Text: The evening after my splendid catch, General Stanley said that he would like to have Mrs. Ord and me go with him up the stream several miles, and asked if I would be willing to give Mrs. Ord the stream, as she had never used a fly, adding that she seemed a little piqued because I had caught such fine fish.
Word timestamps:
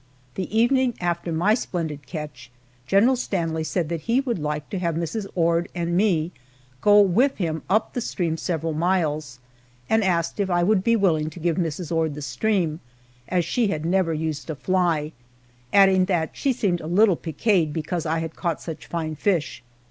The 0.33 0.49
evening 0.59 0.95
after 0.99 1.31
my 1.31 1.53
splendid 1.53 2.07
catch, 2.07 2.49
General 2.87 3.15
Stanley 3.15 3.63
said 3.63 3.87
that 3.89 4.01
he 4.09 4.19
would 4.19 4.39
like 4.39 4.67
to 4.71 4.79
have 4.79 4.95
Mrs. 4.95 5.27
Ord 5.35 5.69
and 5.75 5.95
me 5.95 6.31
go 6.81 6.99
with 7.01 7.37
him 7.37 7.61
up 7.69 7.93
the 7.93 8.01
stream 8.01 8.35
several 8.35 8.73
miles, 8.73 9.37
and 9.87 10.03
asked 10.03 10.39
if 10.39 10.49
I 10.49 10.63
would 10.63 10.83
be 10.83 10.95
willing 10.95 11.29
to 11.29 11.39
give 11.39 11.57
Mrs. 11.57 11.95
Ord 11.95 12.15
the 12.15 12.23
stream, 12.23 12.79
as 13.27 13.45
she 13.45 13.67
had 13.67 13.85
never 13.85 14.11
used 14.11 14.49
a 14.49 14.55
fly, 14.55 15.11
adding 15.71 16.05
that 16.05 16.31
she 16.33 16.51
seemed 16.51 16.81
a 16.81 16.87
little 16.87 17.15
piqued 17.15 17.71
because 17.71 18.07
I 18.07 18.21
had 18.21 18.35
caught 18.35 18.59
such 18.59 18.87
fine 18.87 19.13
fish. 19.13 19.61